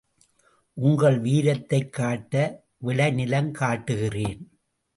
[0.73, 2.63] உங்கள் வீரத்தைக் காட்ட
[2.77, 4.59] விளை நிலம் காட்டுகிறேன்.